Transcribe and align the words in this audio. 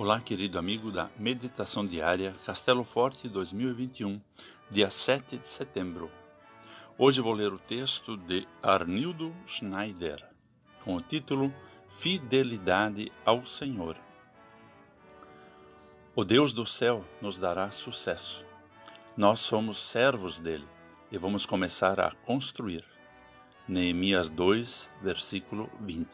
Olá, 0.00 0.18
querido 0.18 0.58
amigo 0.58 0.90
da 0.90 1.10
Meditação 1.18 1.86
Diária 1.86 2.34
Castelo 2.46 2.84
Forte 2.84 3.28
2021, 3.28 4.18
dia 4.70 4.90
7 4.90 5.36
de 5.36 5.46
setembro. 5.46 6.10
Hoje 6.96 7.20
vou 7.20 7.34
ler 7.34 7.52
o 7.52 7.58
texto 7.58 8.16
de 8.16 8.48
Arnildo 8.62 9.36
Schneider, 9.46 10.26
com 10.82 10.96
o 10.96 11.02
título 11.02 11.52
Fidelidade 11.90 13.12
ao 13.26 13.44
Senhor. 13.44 13.94
O 16.16 16.24
Deus 16.24 16.54
do 16.54 16.64
céu 16.64 17.04
nos 17.20 17.36
dará 17.36 17.70
sucesso. 17.70 18.46
Nós 19.14 19.40
somos 19.40 19.82
servos 19.82 20.38
dele 20.38 20.66
e 21.12 21.18
vamos 21.18 21.44
começar 21.44 22.00
a 22.00 22.10
construir. 22.10 22.86
Neemias 23.68 24.30
2, 24.30 24.88
versículo 25.02 25.68
20. 25.78 26.08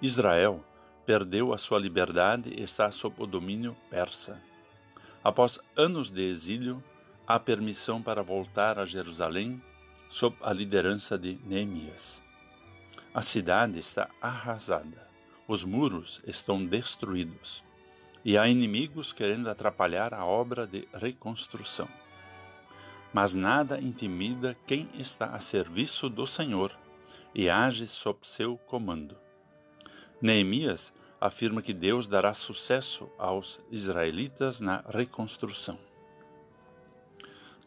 Israel 0.00 0.64
perdeu 1.10 1.52
a 1.52 1.58
sua 1.58 1.76
liberdade 1.76 2.52
e 2.56 2.62
está 2.62 2.88
sob 2.92 3.16
o 3.18 3.26
domínio 3.26 3.76
persa. 3.90 4.40
Após 5.24 5.58
anos 5.76 6.08
de 6.08 6.22
exílio, 6.22 6.80
há 7.26 7.36
permissão 7.36 8.00
para 8.00 8.22
voltar 8.22 8.78
a 8.78 8.86
Jerusalém 8.86 9.60
sob 10.08 10.36
a 10.40 10.52
liderança 10.52 11.18
de 11.18 11.36
Neemias. 11.44 12.22
A 13.12 13.22
cidade 13.22 13.76
está 13.76 14.08
arrasada, 14.22 15.04
os 15.48 15.64
muros 15.64 16.20
estão 16.24 16.64
destruídos 16.64 17.64
e 18.24 18.38
há 18.38 18.46
inimigos 18.46 19.12
querendo 19.12 19.50
atrapalhar 19.50 20.14
a 20.14 20.24
obra 20.24 20.64
de 20.64 20.86
reconstrução. 20.94 21.88
Mas 23.12 23.34
nada 23.34 23.80
intimida 23.80 24.56
quem 24.64 24.88
está 24.94 25.30
a 25.30 25.40
serviço 25.40 26.08
do 26.08 26.24
Senhor 26.24 26.70
e 27.34 27.50
age 27.50 27.88
sob 27.88 28.20
seu 28.22 28.56
comando. 28.56 29.16
Neemias 30.22 30.92
afirma 31.20 31.60
que 31.60 31.74
Deus 31.74 32.06
dará 32.06 32.32
sucesso 32.32 33.10
aos 33.18 33.60
israelitas 33.70 34.60
na 34.60 34.82
reconstrução. 34.88 35.78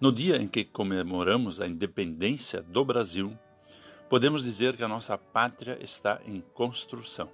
No 0.02 0.12
dia 0.12 0.38
em 0.38 0.48
que 0.48 0.66
comemoramos 0.66 1.62
a 1.62 1.68
independência 1.68 2.62
do 2.64 2.84
Brasil, 2.84 3.38
podemos 4.10 4.44
dizer 4.44 4.76
que 4.76 4.84
a 4.84 4.88
nossa 4.88 5.18
pátria 5.18 5.78
está 5.80 6.20
em 6.26 6.42
construção. 6.54 7.30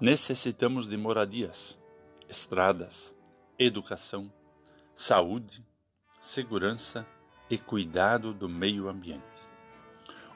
Necessitamos 0.00 0.88
de 0.88 0.96
moradias, 0.96 1.78
estradas, 2.28 3.14
educação, 3.58 4.30
saúde, 4.94 5.64
segurança 6.20 7.06
e 7.48 7.56
cuidado 7.56 8.34
do 8.34 8.48
meio 8.48 8.88
ambiente. 8.88 9.22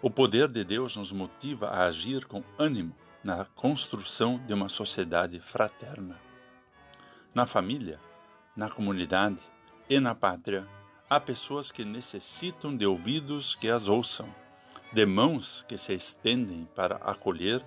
O 0.00 0.11
poder 0.11 0.50
de 0.50 0.62
Deus 0.62 0.97
nos 0.97 1.11
motiva 1.11 1.69
a 1.69 1.84
agir 1.84 2.25
com 2.27 2.45
ânimo 2.56 2.95
na 3.27 3.44
construção 3.44 4.38
de 4.46 4.55
uma 4.55 4.69
sociedade 4.69 5.41
fraterna. 5.41 6.16
Na 7.34 7.44
família, 7.44 7.98
na 8.55 8.70
comunidade 8.70 9.41
e 9.91 9.98
na 9.98 10.14
pátria, 10.14 10.64
há 11.10 11.19
pessoas 11.19 11.72
que 11.72 11.84
necessitam 11.84 12.77
de 12.77 12.86
ouvidos 12.86 13.56
que 13.56 13.69
as 13.69 13.88
ouçam, 13.88 14.32
de 14.92 15.04
mãos 15.04 15.64
que 15.66 15.77
se 15.77 15.92
estendem 15.92 16.69
para 16.72 16.98
acolher 16.98 17.64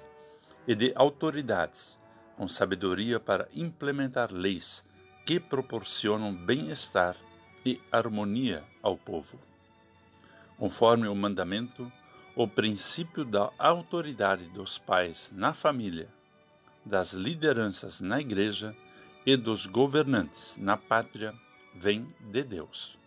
e 0.65 0.73
de 0.73 0.93
autoridades 0.95 1.99
com 2.37 2.47
sabedoria 2.47 3.19
para 3.19 3.49
implementar 3.53 4.31
leis 4.31 4.81
que 5.25 5.41
proporcionam 5.41 6.33
bem-estar 6.33 7.17
e 7.65 7.81
harmonia 7.91 8.63
ao 8.81 8.95
povo. 8.95 9.37
Conforme 10.57 11.09
o 11.09 11.15
mandamento 11.15 11.91
o 12.40 12.48
princípio 12.48 13.26
da 13.26 13.52
autoridade 13.59 14.45
dos 14.45 14.78
pais 14.78 15.30
na 15.34 15.54
família, 15.54 16.08
das 16.86 17.12
lideranças 17.12 18.00
na 18.00 18.22
igreja 18.22 18.73
e 19.26 19.36
dos 19.36 19.66
governantes 19.66 20.56
na 20.56 20.78
pátria 20.78 21.34
vem 21.76 22.08
de 22.32 22.42
Deus. 22.42 22.98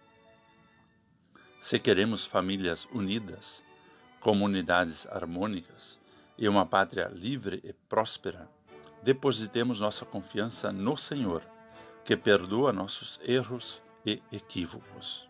Se 1.58 1.78
queremos 1.78 2.26
famílias 2.26 2.86
unidas, 2.92 3.64
comunidades 4.20 5.06
harmônicas 5.06 5.98
e 6.36 6.46
uma 6.46 6.66
pátria 6.66 7.10
livre 7.10 7.58
e 7.64 7.72
próspera, 7.72 8.46
depositemos 9.02 9.80
nossa 9.80 10.04
confiança 10.04 10.70
no 10.70 10.94
Senhor, 10.94 11.42
que 12.04 12.18
perdoa 12.18 12.70
nossos 12.70 13.18
erros 13.24 13.80
e 14.04 14.22
equívocos. 14.30 15.26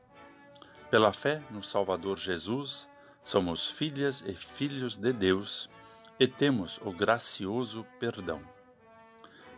Pela 0.90 1.12
fé 1.12 1.40
no 1.52 1.62
Salvador 1.62 2.18
Jesus, 2.18 2.90
Somos 3.22 3.70
filhas 3.70 4.22
e 4.26 4.34
filhos 4.34 4.96
de 4.96 5.12
Deus 5.12 5.70
e 6.18 6.26
temos 6.26 6.78
o 6.84 6.92
gracioso 6.92 7.86
perdão. 7.98 8.42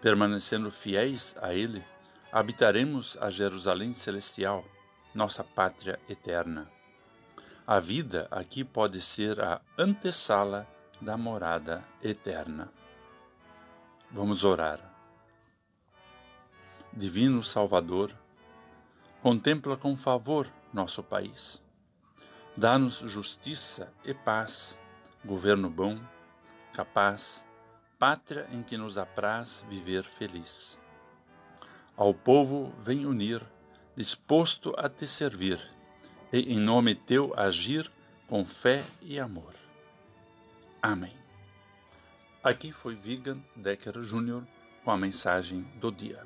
Permanecendo 0.02 0.70
fiéis 0.70 1.34
a 1.41 1.54
Ele, 1.54 1.82
habitaremos 2.30 3.16
a 3.20 3.30
Jerusalém 3.30 3.94
celestial, 3.94 4.64
nossa 5.14 5.42
pátria 5.42 5.98
eterna. 6.08 6.70
A 7.66 7.80
vida 7.80 8.28
aqui 8.30 8.62
pode 8.62 9.00
ser 9.00 9.41
a 9.41 9.62
antessala 9.78 10.69
da 11.00 11.16
morada 11.16 11.82
eterna. 12.03 12.70
Vamos 14.10 14.44
orar. 14.44 14.78
Divino 16.92 17.42
Salvador, 17.42 18.12
contempla 19.22 19.76
com 19.76 19.97
favor 19.97 20.47
nosso 20.72 21.03
país 21.03 21.63
Dá-nos 22.56 22.98
justiça 22.98 23.92
e 24.04 24.15
paz, 24.15 24.78
governo 25.25 25.69
bom, 25.69 25.98
capaz, 26.72 27.44
pátria 27.98 28.47
em 28.53 28.62
que 28.62 28.76
nos 28.76 28.97
apraz 28.97 29.65
viver 29.69 30.04
feliz. 30.04 30.78
Ao 31.97 32.15
povo 32.15 32.72
vem 32.81 33.06
unir, 33.06 33.42
disposto 33.97 34.72
a 34.78 34.88
te 34.88 35.04
servir, 35.04 35.60
e 36.32 36.54
em 36.54 36.60
nome 36.60 36.94
teu 36.94 37.32
agir 37.37 37.91
com 38.28 38.44
fé 38.44 38.84
e 39.03 39.19
amor. 39.19 39.54
Amém. 40.81 41.16
Aqui 42.42 42.71
foi 42.71 42.94
Vigan 42.94 43.38
Decker 43.56 44.00
Jr. 44.00 44.44
com 44.84 44.92
a 44.92 44.97
mensagem 44.97 45.62
do 45.81 45.91
dia. 45.91 46.22